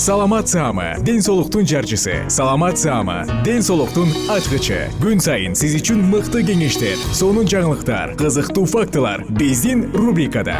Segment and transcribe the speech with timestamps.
[0.00, 2.24] саламат саама ден соолуктун жарчысы.
[2.28, 4.88] Саламат саама ден соолуктун ачкычы.
[4.96, 10.56] Күн сайын сиз үчүн мыкты кеңештер сонун жаңылыктар кызыктуу фактылар биздин рубрикада.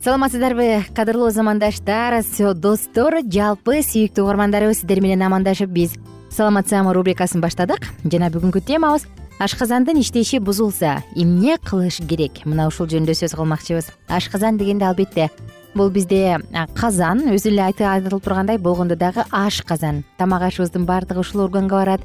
[0.00, 2.22] Саламатсыздарбы кадырлуу замандаштар
[2.54, 5.98] достор жалпы сүйүктүү угармандарыбыз сиздер менен амандашып биз
[6.36, 7.86] саламат саама рубрикасын баштадык.
[8.04, 9.06] Жана бүгүнкү темабыз
[9.40, 12.42] ашказандын иштеши бузулса эмне кылыш керек?
[12.44, 13.88] Мына ушул жөнүндө сөз кылмакчыбыз.
[14.12, 15.30] Ашказан дегенде албетте
[15.74, 16.36] бул бизде
[16.76, 22.04] казан өзү эле айтылып тургандай болгондо дагы ашказан тамак ашыбыздын баардыгы ушул органга барат.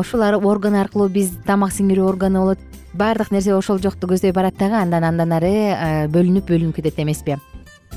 [0.00, 2.58] Ушул орган аркылуу биз тамак сиңирүү органы болот.
[2.94, 7.38] Баардык нерсе ошол жокто көздөй барат дагы андан андан ары бөлүнүп бөлүнүп кетет эмеспи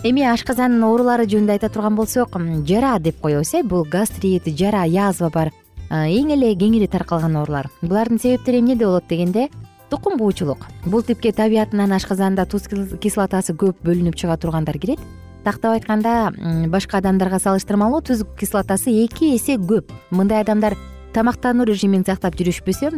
[0.04, 2.36] эми ашказан оорулары жөнүндө айта турган болсок
[2.68, 5.52] жара деп коебуз э бул гастрит жара язва бар.
[5.90, 7.70] Эң эле кеңири таркалган оорулар.
[7.82, 9.50] Булардын себептери эмнеде болот дегенде
[9.90, 10.66] тукум буучулук.
[10.86, 15.00] Бул типке табиятынан ашказанда туз кислотасы көп бөлүнүп чыга тургандар кирет.
[15.44, 16.34] Тактап айтканда
[16.68, 19.92] башка адамдарга салыштырмалуу туз кислотасы эки эсе көп.
[20.10, 20.76] Мындай адамдар
[21.14, 22.92] тамактануу режимин сактап жүрүшпөсө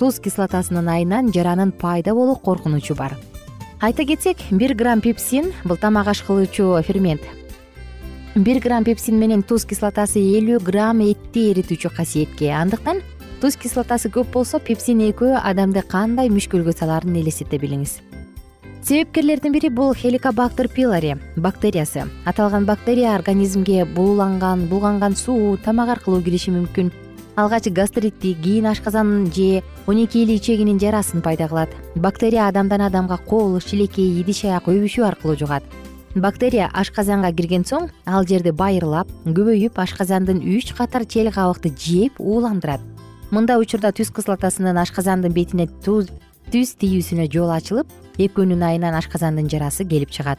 [0.00, 3.14] туз кислотасынын айынан жаранын пайда болуу коркунучу бар
[3.82, 7.20] айта кетсек бир грамм пепсин бул тамак аш кылуучу фермент.
[8.36, 12.52] Бир грамм пепсин менен туз кислотасы элүү грамм этти эритүүчү касиетке.
[12.54, 13.02] Андыктан
[13.40, 17.98] туз кислотасы көп болсо пепсин экөө адамды кандай мүшкүлгө салаарын элестете билиңиз.
[18.82, 22.06] Себепкерлердин бири бул хеликобактер пилари бактериясы.
[22.24, 26.92] Аталган бактерия организмге бууланган булганган суу тамак аркылуу кириши мүмкүн
[27.36, 31.70] алгач гастритти кийин ашказан же он эки эли ичегинин жарасын пайда кылат.
[31.94, 35.62] Бактерия адамдан адамга кол шилекей идиш аяк өбүшүү аркылуу жугат.
[36.14, 42.80] Бактерия ашказанга кирген соң ал жерди байырлап көбөйүп ашказандын үч катар чел кабыкты жеп ууландырат.
[43.30, 46.10] Мындай учурда туз кислотасынын ашказандын бетине туз
[46.52, 47.88] тийүүсүнө жол ачылып
[48.20, 50.38] экөөнүн айынан ашказандын жарасы келип чыгат.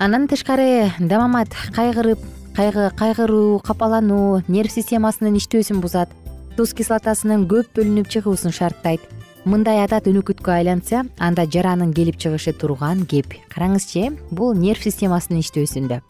[0.00, 2.18] Андан тышкары дамамат кайгырып
[2.54, 6.10] кайгыруу капалануу нерв системасынын иштөөсүн бузат.
[6.56, 9.00] Туз кислотасынын көп бөлүнүп чыгуусун шарттайт.
[9.44, 13.34] Мындай адат өнөкөткө айланса анда жаранын келип чыгышы турган кеп.
[13.50, 16.00] Караңызчы э бул нерв системасынын иштөөсүндө.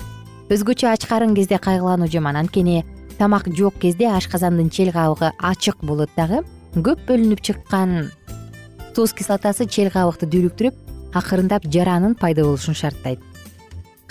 [0.53, 2.37] Өзгөчө ач карын кезде кайгылануу жаман.
[2.37, 2.85] Анткени
[3.19, 6.45] тамак жок кезде ашказандын чел кабыгы ачык болот дагы.
[6.77, 8.11] Көп бөлүнүп чыккан
[8.95, 10.75] туз кислотасы чел кабыкты дүүлүктүрүп
[11.15, 13.19] акырындап жаранын пайда болушун шарттайт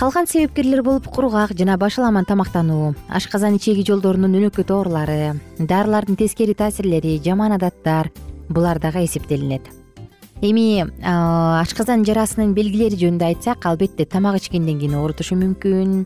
[0.03, 2.93] калган себепкерлер болуп кургак жана башаламан тамактануу.
[3.07, 8.09] Ашказан ичеги жолдорунун өнөкөт оорулары дарылардын тескери таасирлери жаман адаттар
[8.49, 9.61] булар дагы эсептелинет.
[10.41, 16.03] Эми ашказан жарасынын белгилери жөнүндө айтсак албетте тамак ичкенден кийин оорутушу мүмкүн.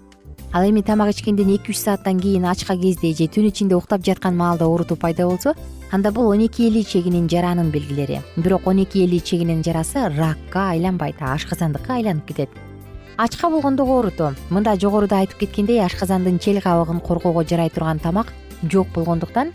[0.53, 4.38] Ал эми тамак ичкенден эки үч сааттан кийин ачка кезде же түн ичинде уктап жаткан
[4.38, 5.55] маалда оорутуу пайда болсо
[5.91, 8.21] анда бул он эки эли ичегинин жаранын белгилери.
[8.35, 12.49] Бирок он эки эли ичегинин жарасы ракка айланбайт ашказандыкка айланып кетет
[13.18, 18.34] ачка болгондогу оорутуу мында жогоруда айтып кеткендей ашказандын чел кабыгын коргоого жарай турган тамак
[18.64, 19.54] жок болгондуктан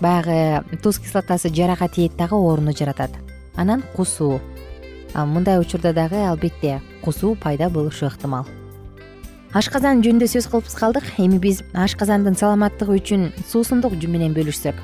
[0.00, 3.10] баягы туз кислотасы жарага тиет дагы ооруну жаратат.
[3.54, 4.40] Анан кусуу.
[5.14, 8.46] Мындай учурда дагы албетте кусуу пайда болушу ыктымал.
[9.52, 11.04] Ашказан жөнүндө сөз кылып калдык.
[11.18, 14.76] Эми биз ашказандын саламаттыгы үчүн суусундук менен бөлүшсөк.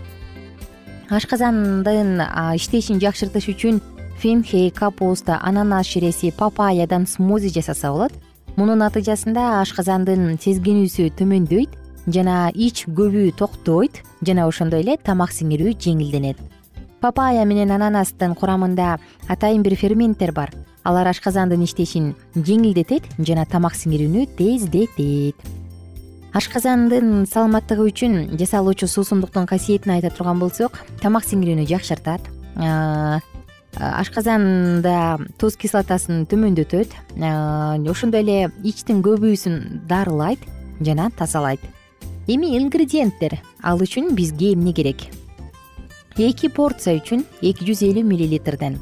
[1.09, 2.21] Ашказандын
[2.55, 3.81] иштешин жакшыртыш үчүн
[4.19, 8.13] фенхей капуста ананас ширеси папаядан смузи жасаса болот.
[8.57, 11.77] Мунун натыйжасында ашказандын сезгенүүсү төмөндөйт
[12.09, 16.41] жана ич көбүү токтойт жана ошондой эле тамак сиңирүү жеңилденет.
[17.01, 18.97] Папая менен ананастын курамында
[19.29, 20.55] атайын бир ферменттер бар.
[20.85, 25.37] Алар ашказандын иштешин жеңилдетет жана тамак сиңирүүнү тездетет.
[26.37, 32.33] Ашказандын саламаттыгы үчүн жасалуучу суусундуктун касиетин айта турган болсок тамак сиңирүүнү жакшыртат
[33.77, 40.41] ашказанда туз кислотасын төмөндөтөт ошондой эле ичтин көбүүсүн дарылайт
[40.81, 41.61] жана тазалайт.
[42.27, 45.07] Эми ингредиенттер ал үчүн бизге эмне керек?
[46.17, 48.79] Эки порция үчүн эки жүз элүү миллилитрден.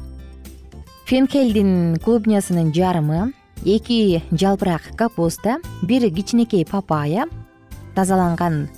[1.05, 3.33] Фенхелдин клубнясынын жарымы
[3.65, 7.27] эки жалбырак капуста бир кичинекей папая
[7.95, 8.69] тазаланган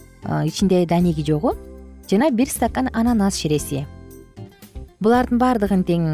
[0.43, 1.55] ичинде данеги жогу
[2.09, 3.85] жана бир стакан ананас ширеси
[5.03, 6.05] булардын баардыгын тең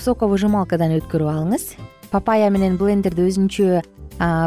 [0.00, 1.74] соковыжималкадан өткөрүп алыңыз.
[2.08, 3.82] Папая менен блендерди өзүнчө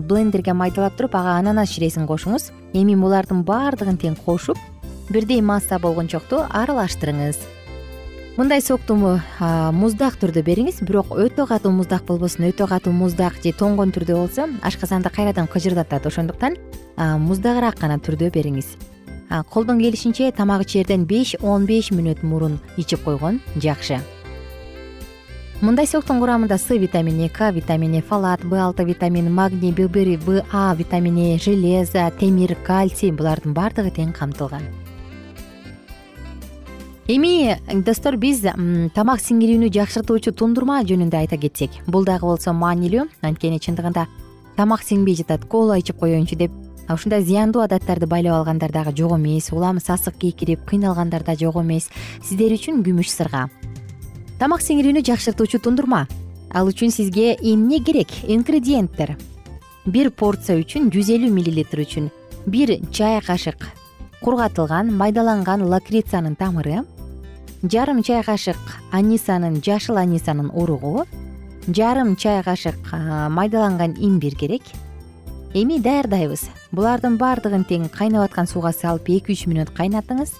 [0.07, 2.49] блендерге майдалап туруп ага ананас ширесин кошуңуз.
[2.73, 4.57] Эми булардын баардыгын тең кошуп
[5.11, 7.37] бирдей масса болгончокту аралаштырыңыз.
[8.37, 13.93] Мындай сокту муздак түрдө бериңиз бирок өтө катуу муздак болбосун өтө катуу муздак же тоңгон
[13.93, 16.05] түрдө болсо ашказанды кайрадан кыжырдатат.
[16.05, 16.57] Ошондуктан
[16.97, 18.75] муздагыраак гана түрдө бериңиз
[19.49, 23.41] колдон келишинче тамак ичерден беш он беш мүнөт мурун ичип койгон.
[23.55, 23.99] Жакшы.
[25.59, 30.45] Мындай соктун курамында с витамини к витамини фалат б алты витамини магний б бир б
[30.51, 34.61] а витамини железо темир кальций булардын баардыгы тең камтылган.
[37.07, 38.41] Эми достор биз
[38.93, 41.71] тамак сиңирүүнү жакшыртуучу тундурма жөнүндө айта кетсек.
[41.87, 43.07] Бул дагы болсо маанилүү.
[43.23, 44.05] Анткени чындыгында
[44.57, 46.51] тамак сиңбей жатат кола ичип коеюнчу деп
[46.93, 49.51] ушундай зыяндуу адаттарды байлап алгандар дагы жок эмес.
[49.51, 51.89] Улам сасык кейкирип кыйналгандар да жок эмес.
[52.23, 53.49] Сиздер үчүн күмүш сырга.
[54.39, 56.07] Тамак сиңирүүнү жакшыртуучу тундурма.
[56.53, 58.07] Ал үчүн сизге эмне керек?
[58.23, 59.17] Ингредиенттер.
[59.85, 62.11] Бир порция үчүн жүз элүү миллилитр үчүн.
[62.45, 63.67] Бир чай кашык.
[64.21, 66.85] Кургатылган майдаланган лакрицанын тамыры.
[67.63, 68.59] Жарым чай кашык
[68.91, 71.05] анисанын жашыл анисанын уругу
[71.67, 72.79] жарым чай кашык
[73.29, 74.61] майдаланган имбирь керек.
[75.53, 80.33] Эми даярдайбыз булардын баардыгын тең кайнап аткан сууга салып эки үч мүнөт кайнатыңыз.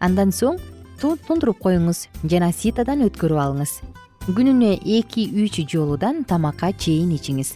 [0.00, 0.58] Андан соң
[1.00, 3.74] тундуруп коюңуз жана ситодан өткөрүп алыңыз.
[4.26, 7.54] Күнүнө эки үч жолудан тамакка чейин ичиңиз.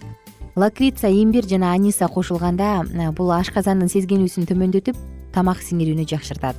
[0.57, 2.85] Лакрица имбирь жана аниса кошулганда
[3.17, 4.97] бул ашказандын сезгенүүсүн төмөндөтүп
[5.33, 6.57] тамак сиңирүүнү жакшыртат.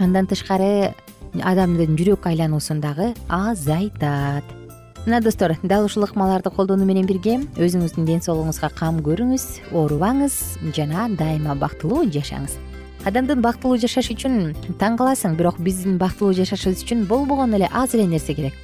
[0.00, 0.94] Андан тышкары
[1.42, 4.63] адамдын жүрөк айлануусун дагы азайтат
[5.06, 10.36] мына достор дал ушул ыкмаларды колдонуу менен бирге өзүңүздүн ден соолугуңузга кам көрүңүз оорубаңыз
[10.76, 12.56] жана дайыма бактылуу жашаңыз.
[13.04, 18.06] Адамдын бактылуу жашаш үчүн таң каласың бирок биздин бактылуу жашашыбыз үчүн болбогону эле аз эле
[18.08, 18.54] нерсе керек.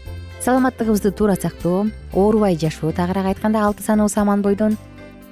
[0.41, 4.79] Саламаттыгыбызды туура сактоо оорубай жашоо тагыраак айтканда алты саныбыз аман бойдон.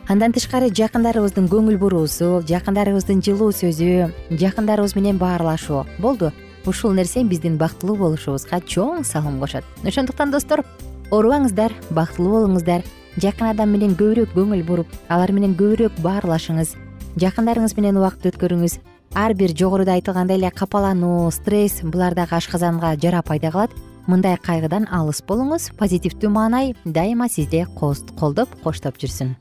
[0.08, 6.32] Андан тышкары жакындарыбыздын көңүл буруусу жакындарыбыздын жылуу сөзү жакындарыбыз менен баарлашуу болду.
[6.66, 9.64] Ушул нерсе биздин бактылуу болушубузга чоң салым кошот.
[9.84, 10.64] Ошондуктан достор
[11.10, 12.84] оорубаңыздар бактылуу болуңуздар.
[13.18, 16.76] Жакын адам менен көбүрөөк көңүл буруп алар менен көбүрөөк баарлашыңыз.
[17.18, 18.78] Жакындарыңыз менен убакыт өткөрүңүз.
[19.16, 23.70] Ар бир жогоруда айтылгандай эле капалануу стресс булар дагы ашказанга жара пайда кылат.
[24.06, 29.34] Мындай кайгыдан алыс болуңуз позитивдүү маанай дайыма сизди колдоп коштоп жүрсүн.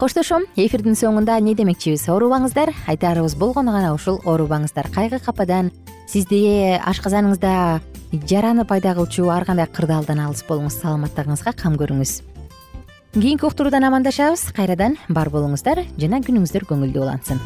[0.00, 2.08] Коштошом эфирдин соңунда эмне демекчибиз?
[2.10, 2.72] Оорубаңыздар.
[2.90, 5.70] Айтаарыбыз болгону гана ушул оорубаңыздар кайгы кападан.
[6.08, 7.80] Сизде ашказаныңызда
[8.22, 12.12] жараны пайда кылчу ар кандай кырдаалдан алыс болуңуз саламаттыгыңызга кам көрүңүз.
[13.14, 14.52] Кийинки уктуруудан амандашабыз.
[14.54, 17.40] Кайрадан бар болуңуздар жана күнүңүздөр көңүлдүү улансын.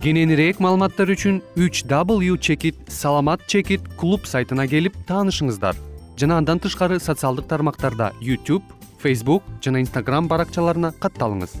[0.00, 5.76] Кененирээк маалыматтар үчүн үч w чекит саламат чекит клуб сайтына келип таанышыңыздар.
[6.16, 8.64] Жана андан тышкары социалдык тармактарда youtube
[9.02, 11.60] facebook жана instagram баракчаларына катталыңыз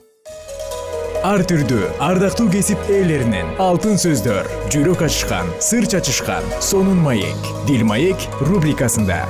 [1.21, 3.51] ар түрдүү ардактуу кесип ээлеринен.
[3.61, 7.37] Алтын сөздөр жүрөк ачышкан сыр чачышкан сонун маек.
[7.67, 9.21] Дил маек рубрикасында.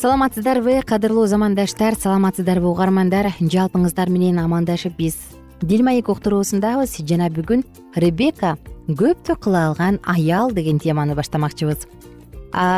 [0.00, 3.28] Саламатсыздарбы кадырлуу замандаштар саламатсыздарбы угармандар.
[3.38, 5.20] Жалпыңыздар менен амандашып биз
[5.62, 7.62] дил маек уктуруусундабыз жана бүгүн
[7.94, 8.56] ребека
[8.88, 11.86] көптү кыла алган аял деген теманы баштамакчыбыз.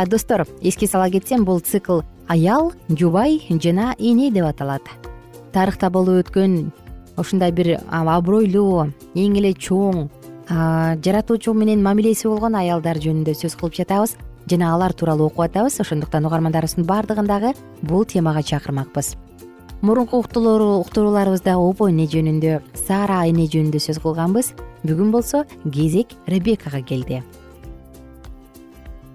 [0.07, 4.83] Достор эске сала кетсем бул цикл аял жубай жана эне деп аталат.
[5.53, 6.73] Тарыхта болуп өткөн
[7.17, 10.11] ушундай бир абройлуу эң эле чоң
[10.49, 15.81] жаратуучу менен мамилеси болгон аялдар жөнүндө сөз кылып жатабыз жана алар тууралуу окуп атабыз.
[15.81, 19.17] Ошондуктан угармандарыбыздын баардыгын дагы бул темага чакырмакпыз
[19.81, 24.53] мурунку уктурууларыбызда опо эне жөнүндө сара эне жөнүндө сөз кылганбыз.
[24.85, 27.23] Бүгүн болсо кезек ребекага келди.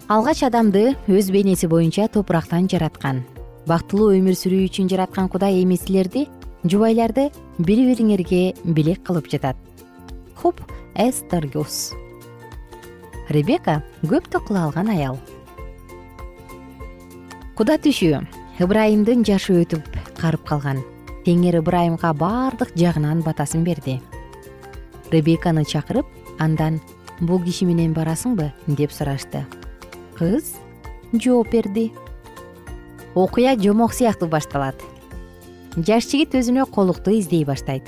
[0.10, 3.24] Алгач адамды өз бейнеси боюнча топурактан жараткан.
[3.70, 6.25] Бактылуу өмүр сүрүү үчүн жараткан кудай эми силерди
[6.66, 9.58] жубайларды бири бириңерге белек кылып жатат.
[10.42, 10.63] Хуп
[10.96, 11.94] эстергус
[13.30, 15.20] ребека көптү кыла алган аял.
[17.56, 18.24] Куда түшү
[18.63, 20.84] ыбрайымдын жашы өтүп карып калган.
[21.26, 24.00] Теңир ыбрайымга баардык жагынан батасын берди.
[25.12, 26.06] Ребеканы чакырып
[26.40, 26.80] андан
[27.20, 28.52] бул киши менен барасыңбы?
[28.68, 29.46] деп сурашты
[30.18, 30.56] кыз
[31.14, 31.92] жооп берди.
[33.16, 34.76] Окуя жомок сыяктуу башталат.
[35.76, 37.88] Жаш жигит өзүнө колукту издей баштайт.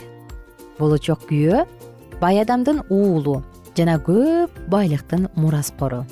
[0.80, 1.66] Болочок күйөө
[2.22, 3.42] бай адамдын уулу
[3.78, 6.06] жана көп байлыктын мураскору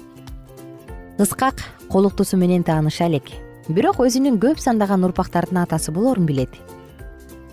[1.20, 1.62] ыскак
[1.92, 3.30] колуктусу менен тааныша элек
[3.70, 6.56] бирок өзүнүн көп сандаган урпактардын атасы болорун билет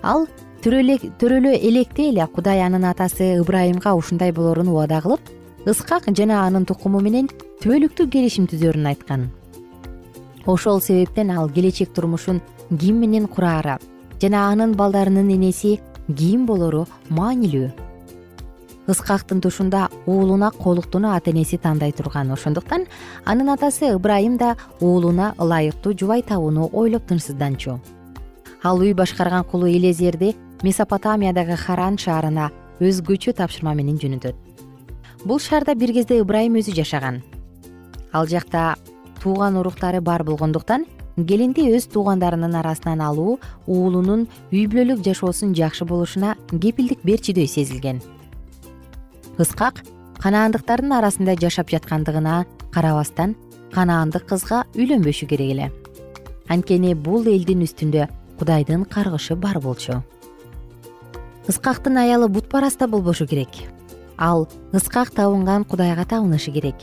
[0.02, 0.26] ал
[0.64, 5.20] төрөлө электе эле кудай анын атасы ыбрайымга ушундай болорун убада кылып
[5.66, 7.28] ыскак жана анын тукуму менен
[7.62, 9.28] түбөлүктүү келишим түзөрүн айткан.
[10.46, 13.76] Ошол себептен ал келечек турмушун ким менен кураары
[14.22, 17.70] жана анын балдарынын энеси ким болору маанилүү
[18.88, 22.30] ыскактын тушунда уулуна колуктуну ата энеси тандай турган.
[22.32, 22.86] Ошондуктан
[23.24, 27.80] анын атасы ыбрайым да уулуна ылайыктуу жубай табууну ойлоп тынчсызданчу.
[28.62, 32.50] Ал үй башкарган кулу элезерди месопотамиядагы харан шаарына
[32.80, 34.36] өзгөчө тапшырма менен жөнөтөт.
[35.24, 37.22] Бул шаарда бир кезде ыбрайым өзү жашаган.
[38.12, 38.76] Ал жакта
[39.22, 46.36] тууган уруктары бар болгондуктан келинди өз туугандарынын арасынан алуу уулунун үй бүлөлүк жашоосунун жакшы болушуна
[46.52, 48.02] кепилдик берчүдөй сезилген
[49.38, 49.82] ыскак
[50.22, 53.34] канаандыктардын арасында жашап жаткандыгына карабастан
[53.74, 55.70] канаандык кызга үйлөнбөшү керек эле.
[56.48, 60.02] Анткени бул элдин үстүндө кудайдын каргышы бар болчу.
[61.48, 63.50] Ыскактын аялы бутпарас да болбошу керек.
[64.16, 66.76] Ал ыскак табынган кудайга табынышы керек.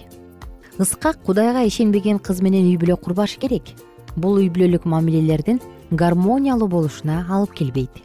[0.78, 3.74] Ыскак кудайга ишенбеген кыз менен үй бүлө курбашы керек.
[4.16, 5.60] Бул үй бүлөлүк мамилелердин
[5.92, 8.04] гармониялуу болушуна алып келбейт.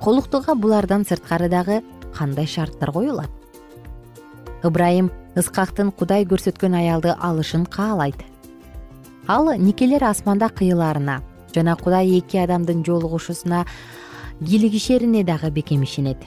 [0.00, 1.82] Колуктууга булардан сырткары дагы
[2.16, 3.30] кандай шарттар коюлат?
[4.62, 8.16] Ыбрайым ыскактын кудай көрсөткөн аялды алышын каалайт.
[9.26, 11.20] Ал никелер асманда кыйылаарына
[11.54, 13.64] жана кудай эки адамдын жолугушуусуна
[14.40, 16.18] кийлигишерине дагы бекем ишенет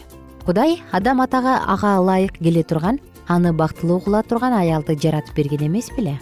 [0.46, 5.91] кудай адам атага ага ылайык келе турган аны бактылуу кыла турган аялды жаратып берген эмес
[5.98, 6.20] беле.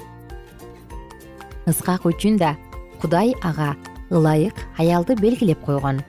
[1.66, 2.56] Ыскак үчүн да
[3.02, 3.76] кудай ага
[4.10, 6.02] ылайык аялды белгилеп койгон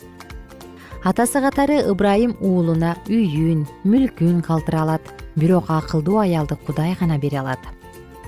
[1.07, 5.03] атасы катары ыбрайым уулуна үйүн мүлкүн калтыра алат.
[5.39, 7.61] Бирок акылдуу аялды кудай гана бере алат.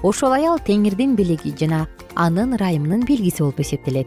[0.06, 4.06] Ошол аял теңирдин белеги жана анын ырайымынын белгиси болуп эсептелет.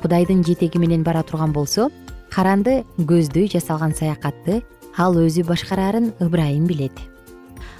[0.00, 1.90] Кудайдын жетеги менен бара турган болсо
[2.32, 4.62] каранды көздөй жасалган саякатты
[4.96, 6.96] ал өзү башкараарын ыбрайым билет.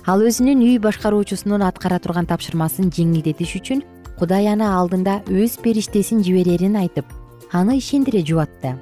[0.04, 3.80] Ал өзүнүн үй башкаруучусунун аткара турган тапшырмасын жеңилдетиш үчүн
[4.18, 7.08] кудай аны алдында өз периштесин жиберерин айтып
[7.52, 8.74] аны ишендире жубатты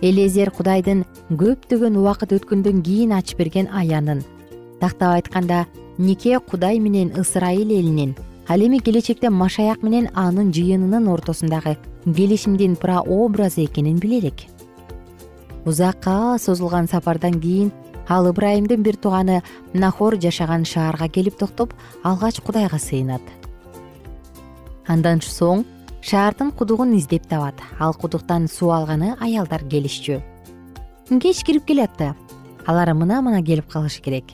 [0.00, 4.24] элезер кудайдын көптөгөн убакыт өткөндөн кийин ачып берген аянын.
[4.80, 5.66] Тактап айтканда
[5.98, 8.16] нике кудай менен ысрайыл элинин
[8.48, 14.46] ал эми келечекте машаяк менен анын жыйынынын ортосундагы келишимдин прообразы экенин биле элек
[15.64, 17.72] узакка созулган сапардан кийин
[18.08, 21.72] ал ыбрайымдын бир тууганы нахор жашаган шаарга келип токтоп
[22.02, 23.22] алгач кудайга сыйынат.
[24.86, 25.64] Андан соң
[26.04, 27.54] шаардын кудугун издеп табат.
[27.80, 30.20] Ал кудуктан суу алганы аялдар келишчү.
[31.08, 32.14] Кеч кирип келатты.
[32.66, 34.24] Алар мына мына келип калышы керек.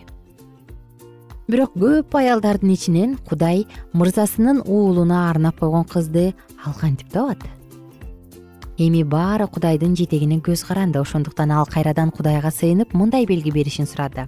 [1.46, 6.34] Бирок көп аялдардын ичинен кудай мырзасынын уулуна арнап койгон кызды
[6.64, 7.38] ал кантип табат.
[8.78, 10.98] Эми баары кудайдын жетегине көз каранды.
[10.98, 14.26] Ошондуктан ал кайрадан кудайга сыйынып мындай белги беришин сурады.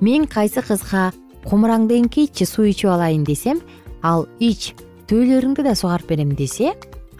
[0.00, 1.12] Мен кайсы кызга
[1.44, 3.60] кумураңды эңкейтчи суу ичип алайын десем
[4.02, 4.74] ал ич
[5.06, 6.72] төөлөрүңдү да сугарып берем десе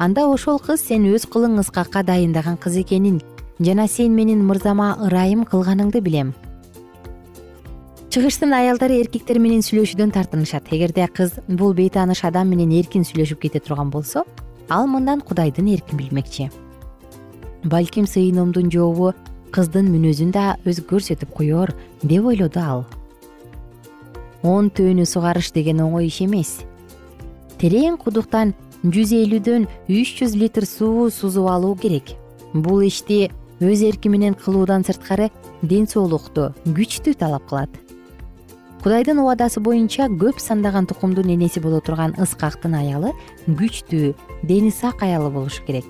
[0.03, 3.21] анда ошол кыз сен өз кылың ыскакка дайындаган кыз экенин
[3.61, 6.35] жана сен менин мырзама ырайым кылганыңды билем.
[8.11, 10.67] Чыгыштын аялдары эркектер менен сүйлөшүүдөн тартынышат.
[10.73, 14.25] Эгерде кыз бул бейтааныш адам менен эркин сүйлөшүп кете турган болсо
[14.69, 16.51] ал мындан кудайдын эркин билмекчи.
[17.65, 19.15] Балким сыйынуумдун жообу
[19.55, 22.87] кыздын мүнөзүн да өзү көрсөтүп коер деп ойлоду ал.
[24.43, 26.59] Он төөнү сугарыш деген оңой иш эмес
[27.61, 28.53] терең кудуктан
[28.85, 32.13] жүз элүүдөн үч жүз литр суу сузуп алуу керек.
[32.53, 35.31] Бул ишти өз эрки менен кылуудан сырткары
[35.63, 37.71] ден соолукту күчтү талап кылат.
[38.83, 43.15] Кудайдын убадасы боюнча көп сандаган тукумдун энеси боло турган ыскактын аялы
[43.49, 44.13] күчтүү
[44.45, 45.89] дени сак аялы болушу керек.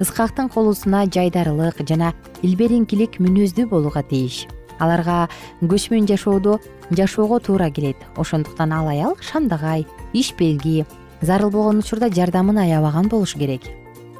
[0.00, 4.46] Ыскактын колусуна жайдарылык жана илбериңкилик мүнөздүү болууга тийиш
[4.78, 5.28] аларга
[5.62, 6.58] көчмөн жашоодо
[6.90, 7.96] жашоого туура келет.
[8.16, 10.86] Ошондуктан ал аял шамдагай ишбелги
[11.20, 13.62] зарыл болгон учурда жардамын аябаган болушу керек.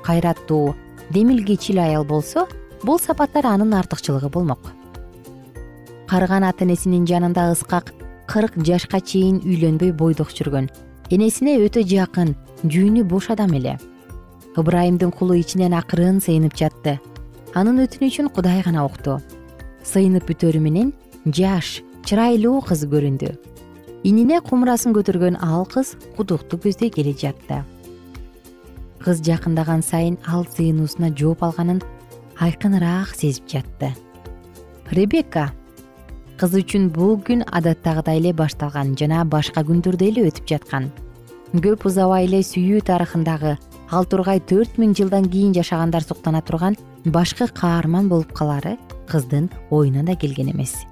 [0.03, 0.75] Кайраттуу
[1.11, 2.47] демилгечил аял болсо
[2.83, 4.73] бул сапаттар анын артыкчылыгы болмок.
[6.09, 7.95] Карыган ата энесинин жанында ыскак
[8.27, 10.71] кырк жашка чейин үйлөнбөй бойдок жүргөн.
[11.11, 13.79] Энесине өтө жакын жүүнү бош адам эле.
[14.57, 17.01] Ыбрайымдын кулу ичинен акырын сыйынып жатты.
[17.55, 19.21] Анын өтүнүчүн кудай гана укту
[19.85, 20.93] сыйынып бүтөрү менен
[21.27, 23.31] жаш чырайлуу кыз көрүндү.
[24.05, 27.63] Инине кумурасын көтөргөн ал кыз кудукту көздөй келе жатты.
[29.05, 31.81] Кыз жакындаган сайын ал сыйынуусуна жооп алганын
[32.41, 33.95] айкыныраак сезип жатты.
[34.93, 35.53] Ребекка
[36.41, 40.91] кыз үчүн бул күн адаттагыдай эле башталган жана башка күндөрдөй эле өтүп жаткан.
[41.55, 43.55] Көп узабай эле сүйүү тарыхындагы
[43.95, 48.77] ал тургай төрт миң жылдан кийин жашагандар суктана турган башкы каарман болуп калаары
[49.09, 50.85] кыздын оюна да келген эмес.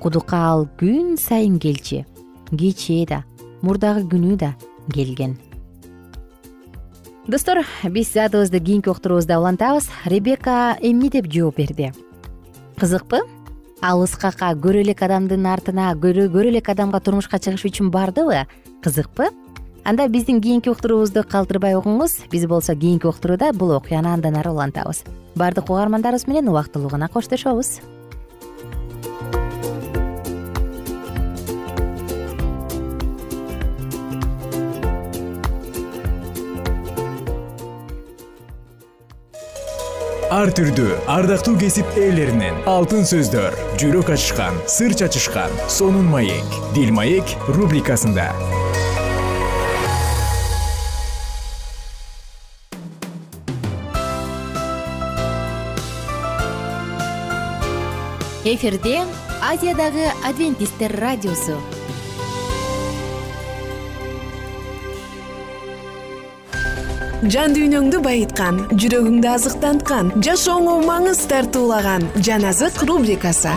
[0.00, 2.04] Кудукка ал күн сайын келчү
[2.50, 3.24] кечээ да
[3.62, 4.54] мурдагы күнү да
[4.92, 5.38] келген.
[7.26, 9.90] Достор биз задыбызды кийинки уктуруубузда улантабыз.
[10.04, 11.92] Ребека эмне деп жооп берди?
[12.76, 13.20] Кызыкпы?
[13.82, 18.46] Ал ыскакка көрө элек адамдын артына көрө элек адамга турмушка чыгыш үчүн бардыбы?
[18.82, 19.28] Кызыкпы
[19.84, 22.18] анда биздин кийинки уктуруубузду калтырбай угуңуз.
[22.30, 25.04] Биз болсо кийинки уктурууда бул окуяны андан ары улантабыз.
[25.34, 27.80] Баардык угармандарыбыз менен убактылуу гана коштошобуз.
[40.30, 47.34] Ар түрдүү ардактуу кесип ээлеринен алтын сөздөр жүрөк ачышкан сыр чачышкан сонун маек дил маек
[47.50, 48.30] рубрикасында
[58.44, 59.02] эфирде
[59.44, 61.58] азиядагы адвентисттер радиосу.
[67.20, 73.52] Жан дүйнөңдү байыткан жүрөгүңдү азыктанткан жашооңо маңыз тартуулаган жан азык рубрикасы.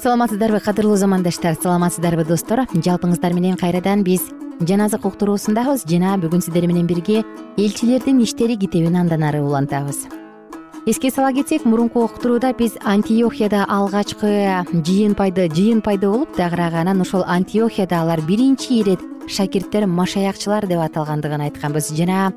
[0.00, 2.66] Саламатсыздарбы кадырлуу замандаштар саламатсыздарбы достор.
[2.72, 4.28] Жалпыңыздар менен кайрадан биз
[4.60, 7.22] жан азык уктуруусундабыз жана бүгүн сиздер менен бирге
[7.56, 10.06] элчилердин иштери китебин андан ары улантабыз.
[10.86, 18.02] Эске сала кетсек мурунку уктурууда биз антиохияда алгачкы жыйын пайда болуп дагыраак анан ошол антиохияда
[18.02, 21.92] алар биринчи ирет шакирттер машаякчылар деп аталгандыгын айтканбыз.
[21.96, 22.32] Жана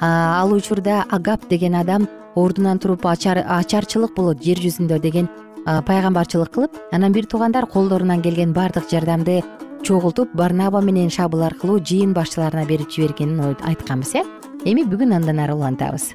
[0.00, 5.28] ал учурда агап деген адам ордунан туруп ачарчылык болот жер жүзүндө деген
[5.66, 9.42] пайгамбарчылык кылып анан бир туугандар колдорунан келген баардык жардамды
[9.82, 14.22] чогултуп барнаба менен шабыл аркылуу жыйын башчыларына берип жибергенин айтканбыз э?
[14.64, 16.14] Эми бүгүн андан ары улантабыз.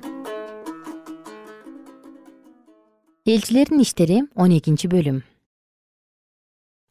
[3.26, 5.22] Элчилердин иштери он экинчи бөлүм.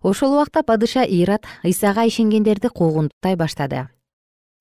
[0.02, 3.88] Ошол убакта падыша ират ыйсага ишенгендерди куугунтуктай баштады.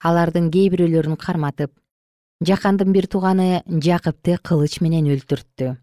[0.03, 1.71] Алардын кээ бирөөлөрүн карматып
[2.43, 5.77] жакандын бир тууганы жакыпты кылыч менен өлтүрттү.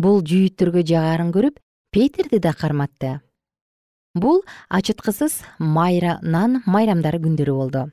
[0.00, 1.60] Бул жүйүттөргө жагарын көрүп
[1.92, 3.20] петирди да карматты
[4.14, 7.90] бул ачыткысыз майранан майрамдары күндөрү болду.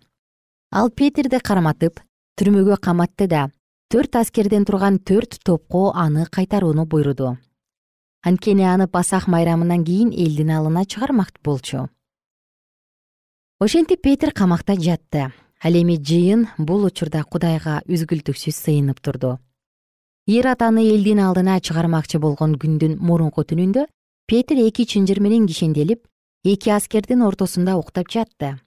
[0.71, 1.99] Ал петирди карматып
[2.39, 3.49] түрмөгө каматты да
[3.91, 7.37] төрт аскерден турган төрт топко аны кайтарууну буйруду.
[8.23, 11.89] Анткени аны пасах майрамынан кийин элдин алдына чыгармак болчу.
[13.59, 15.31] Ошентип петир камакта жатты.
[15.63, 19.39] Ал эми жыйын бул учурда кудайга үзгүлтүксүз сыйынып турду.
[20.27, 23.87] Ират аны элдин алдына чыгармакчы болгон күндүн мурунку түнүндө
[24.27, 26.07] петир эки чынжыр менен кишенделип
[26.43, 28.57] эки аскердин ортосунда уктап жатты.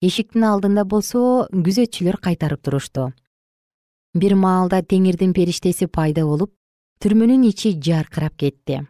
[0.00, 3.08] Эшиктин алдында болсо күзөтчүлөр кайтарып турушту.
[4.14, 6.52] Бир маалда теңирдин периштеси пайда болуп
[7.02, 8.86] түрмөнүн ичи жаркырап кетти.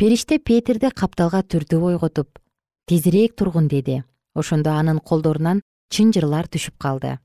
[0.00, 2.40] Периште петирди капталга түртүп ойготуп
[2.88, 4.04] тезирээк тургун деди.
[4.34, 5.60] Ошондо анын колдорунан
[5.92, 7.18] чынжырлар түшүп калды.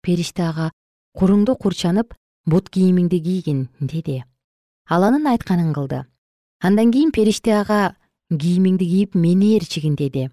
[0.00, 0.70] Периште ага
[1.12, 2.14] куруңду курчанып
[2.46, 4.22] бут кийимиңди кийгин деди.
[4.88, 6.06] Ал анын айтканын кылды.
[6.64, 7.97] Андан кийин периште ага
[8.28, 10.28] кийимиңди кийип мени ээрчигин деди.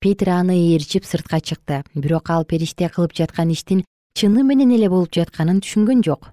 [0.00, 1.82] Петир аны ээрчип сыртка чыкты.
[1.94, 6.28] Бирок ал периште кылып жаткан иштин чыны менен эле болуп жатканын түшүнгөн жок.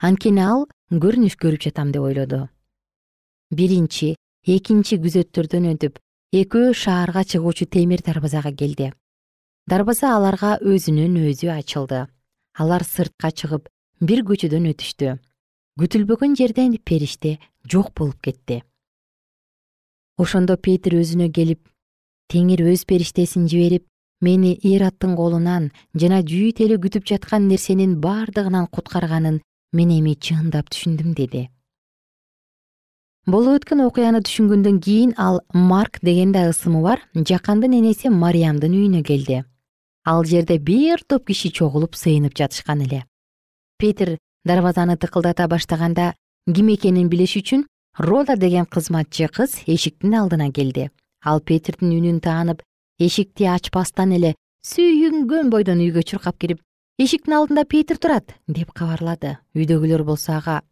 [0.00, 2.48] Анткени ал көрүнүш көрүп жатам деп ойлоду.
[3.50, 5.96] Биринчи экинчи күзөттөрдөн өтүп
[6.36, 8.92] экөө шаарга чыгуучу темир дарбазага келди.
[9.66, 12.08] Дарбаза аларга өзүнөн өзү ачылды.
[12.58, 15.16] Алар сыртка чыгып бир көчөдөн өтүштү.
[15.80, 18.64] Күтүлбөгөн жерден периште жок болуп кетти
[20.20, 21.60] ошондо петир өзүнө келип
[22.32, 23.86] теңир өз периштесин жиберип
[24.20, 25.70] мени ираттын колунан
[26.02, 29.40] жана жүйүт эли күтүп жаткан нерсенин бардыгынан куткарганын
[29.72, 31.48] мен эми чындап түшүндүм деди.
[33.30, 39.02] Болуп өткөн окуяны түшүнгөндөн кийин ал марк деген да ысымы бар жакандын энеси мариямдын үйүнө
[39.04, 39.44] келди.
[40.04, 43.04] Ал жерде бир топ киши чогулуп сыйынып жатышкан эле.
[43.78, 46.14] Петир дарбазаны тыкылдата баштаганда
[46.54, 47.66] ким экенин билиш үчүн
[48.00, 50.88] рода деген кызматчы кыз эшиктин алдына келди.
[51.22, 52.62] Ал петирдин үнүн таанып
[52.98, 54.34] эшикти ачпастан эле
[54.64, 56.62] сүйүнгөн бойдон үйгө чуркап кирип
[56.96, 59.36] эшиктин алдында петир турат деп кабарлады.
[59.52, 60.62] Үйдөгүлөр болсо ага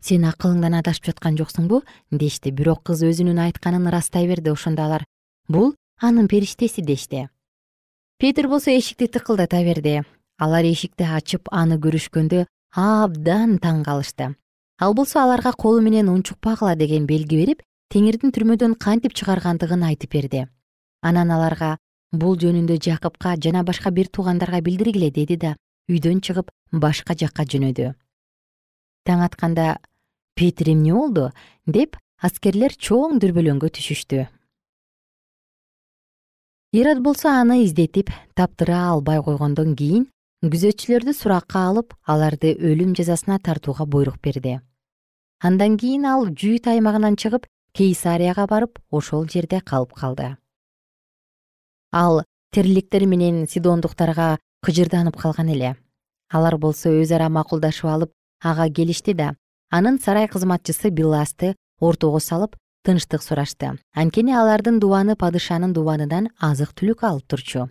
[0.00, 2.54] сен акылыңдан адашып жаткан жоксуңбу дешти.
[2.54, 4.54] Бирок кыз өзүнүн айтканын ырастай берди.
[4.54, 5.04] Ошондо алар
[5.48, 7.26] бул анын периштеси дешти.
[8.18, 10.04] Петир болсо эшикти тыкылдата берди.
[10.38, 12.46] Алар эшикти ачып аны көрүшкөндө
[12.76, 14.34] абдан таң калышты
[14.78, 17.62] ал болсо аларга колу менен унчукпагыла деген белги берип
[17.94, 20.46] теңирдин түрмөдөн кантип чыгаргандыгын айтып берди.
[21.02, 21.76] Анан аларга
[22.12, 25.56] бул жөнүндө жакыпка жана башка бир туугандарга билдиргиле деди да
[25.88, 27.92] үйдөн чыгып башка жакка жөнөдү.
[29.04, 29.78] Таң атканда
[30.34, 31.30] петир эмне болду?
[31.66, 34.26] деп аскерлер чоң дүрбөлөңгө түшүштү.
[36.74, 40.08] Ирод болсо аны издетип таптыра албай койгондон кийин
[40.52, 44.58] күзөтчүлөрдү суракка алып аларды өлүм жазасына тартууга буйрук берди.
[45.40, 50.36] Андан кийин ал жүйүт аймагынан чыгып кейсарияга барып ошол жерде калып калды.
[51.92, 55.76] Ал терликтер менен сидондуктарга кыжырданып калган эле.
[56.30, 59.34] Алар болсо өз ара макулдашып алып ага келишти да
[59.70, 63.78] анын сарай кызматчысы биласты ортого салып тынчтык сурашты.
[63.94, 67.68] Анткени алардын дубаны падышанын дубанынан азык түлүк алып турчу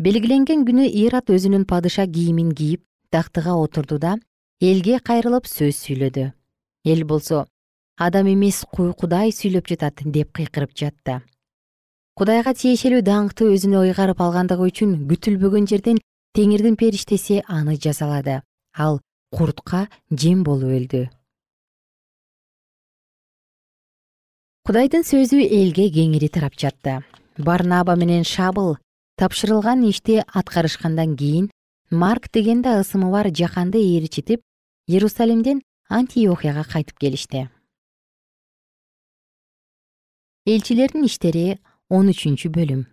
[0.00, 2.80] белгиленген күнү ират өзүнүн падыша кийимин кийип
[3.12, 4.14] тактыга отурду да
[4.60, 6.30] элге кайрылып сөз сүйлөдү.
[6.88, 7.44] Эл болсо
[8.00, 11.20] адам эмес кудай сүйлөп жатат деп кыйкырып жатты.
[12.16, 16.00] Кудайга тиешелүү даңкты өзүнө ыйгарып алгандыгы үчүн күтүлбөгөн жерден
[16.36, 18.40] теңирдин периштеси аны жазалады
[18.72, 19.00] ал
[19.36, 21.06] куртка жем болуп өлдү.
[24.64, 27.02] Кудайдын сөзү элге кеңири тарап жатты.
[27.36, 28.78] Барнаба менен шабыл
[29.20, 31.50] тапшырылган ишти аткарышкандан кийин
[31.90, 34.40] марк деген да ысымы бар жаканды ээрчитип
[34.88, 37.50] иерусалимден антиохияга кайтып келишти.
[40.46, 41.58] Элчилердин иштери
[41.90, 42.86] он үчүнчү бөлүм.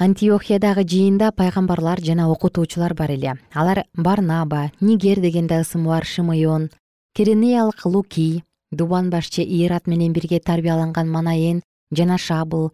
[0.00, 3.34] Антиохиядагы жыйында пайгамбарлар жана окутуучулар бар эле.
[3.52, 6.70] Алар барнаба нигер деген да ысымы бар шымыон
[7.14, 11.62] киринеялык луки дубан башчы ират менен бирге тарбияланган манаен
[11.92, 12.72] жана шабыл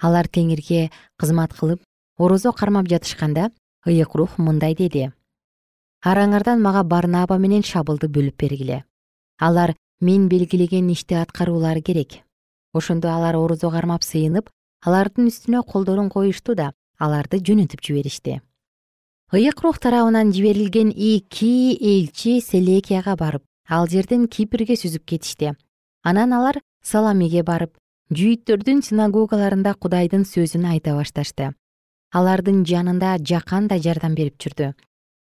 [0.00, 1.80] алар теңирге кызмат кылып
[2.18, 3.50] орозо кармап жатышканда
[3.86, 5.12] ыйык рух мындай деди.
[6.04, 8.84] Араңардан мага барнаба менен шабылды бөлүп бергиле.
[9.38, 12.22] Алар мен белгилеген ишти аткаруулары керек
[12.76, 14.50] ошондо алар орозо кармап сыйынып
[14.84, 18.40] алардын үстүнө колдорун коюшту да аларды жөнөтүп жиберишти.
[19.32, 25.54] Ыйык рух тарабынан жиберилген эки элчи селекияга барып ал жерден кипрге сүзүп кетишти.
[26.04, 27.76] Анан алар саламиге барып
[28.12, 31.52] жүйүттөрдүн синагогаларында кудайдын сөзүн айта башташты.
[32.12, 34.72] Алардын жанында жакан да жардам берип жүрдү.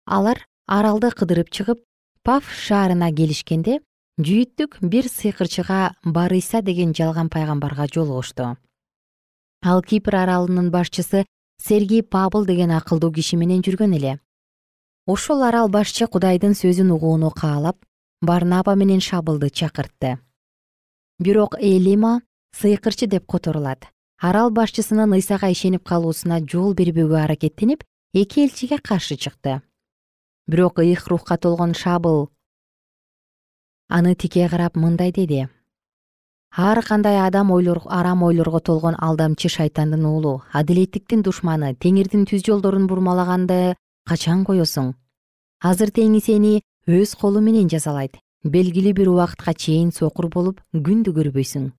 [0.06, 1.80] Алар аралды кыдырып чыгып
[2.22, 3.80] паф шаарына келишкенде
[4.20, 8.56] жүйүттүк бир сыйкырчыга барыйса деген жалган пайгамбарга жолугушту
[9.66, 11.24] ал кипр аралынын башчысы
[11.58, 14.18] сергий пабыл деген акылдуу киши менен жүргөн эле.
[15.06, 17.76] Ошол арал башчы кудайдын сөзүн угууну каалап
[18.20, 20.18] барнаба менен шабылды чакыртты.
[21.18, 22.20] Бирок элима
[22.56, 23.86] сыйкырчы деп которулат.
[24.20, 29.60] Арал башчысынын ыйсага ишенип калуусуна жол бербөөгө аракеттенип эки элчиге каршы чыкты.
[30.46, 32.30] Бирок ыйык рухка толгон шабыл
[33.88, 35.48] аны тике карап мындай деди.
[36.56, 40.42] Ар кандай адам ойлор арам ойлорго толгон алдамчы шайтандын уулу.
[40.52, 41.74] Адилеттиктин душманы.
[41.74, 43.76] Теңирдин түз жолдорун бурмалаганды
[44.08, 44.94] качан коесуң?
[45.60, 51.70] Азыр теңи сени өз колу менен жазалайт белгилүү бир убакытка чейин сокур болуп күндү көрбөйсүң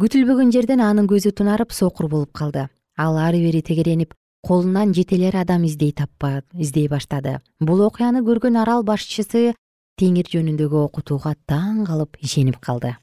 [0.00, 2.68] күтүлбөгөн жерден анын көзү тунарып сокур болуп калды.
[2.96, 4.14] Ал ары бери тегеренип
[4.46, 7.38] колунан жетелер адам издей таппа издей баштады.
[7.60, 9.52] Бул окуяны көргөн арал башчысы
[10.00, 12.94] теңир жөнүндөгү окутууга таң калып ишенип калды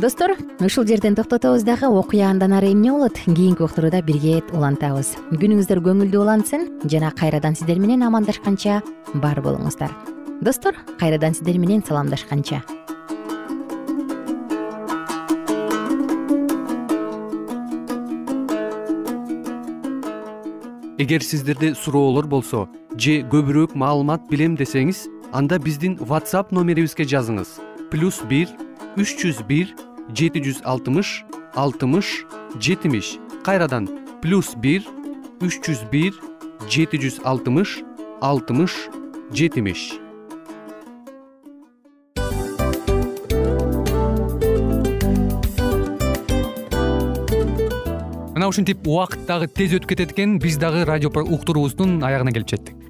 [0.00, 3.18] достор ушул жерден токтотобуз дагы окуя андан ары эмне болот?
[3.26, 5.12] Кийинки уктурууда бирге улантабыз.
[5.28, 8.80] Күнүңүздөр көңүлдүү улансын жана кайрадан сиздер менен амандашканча
[9.14, 9.92] бар болуңуздар.
[10.40, 12.62] Достор кайрадан сиздер менен саламдашканча.
[20.96, 27.60] Эгер сиздерде суроолор болсо же көбүрөөк маалымат билем десеңиз анда биздин whatsapp номерибизге жазыңыз.
[27.90, 28.48] Плюс бир
[28.96, 29.76] үч жүз бир
[30.14, 32.24] жети жүз алтымыш алтымыш
[32.60, 33.18] жетимиш.
[33.44, 33.88] Кайрадан
[34.22, 34.84] плюс бир
[35.40, 36.16] үч жүз бир
[36.68, 37.80] жети жүз алтымыш
[38.20, 38.76] алтымыш
[39.32, 39.96] жетимиш.
[48.34, 50.38] Мына ушинтип убакыт дагы тез өтүп кетет экен.
[50.38, 52.89] Биз дагы радио уктуруубуздун аягына келип жеттик